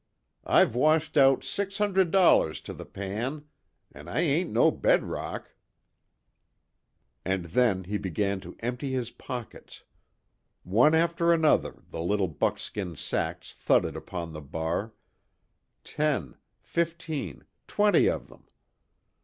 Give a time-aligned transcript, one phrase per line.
[0.47, 3.45] I've washed out six hundred dollars to the pan!
[3.91, 5.51] An' I ain't to bed rock!"
[7.23, 9.83] And then he began to empty his pockets.
[10.63, 14.95] One after another the little buckskin sacks thudded upon the bar
[15.83, 16.33] ten
[16.63, 18.47] fifteen twenty of them.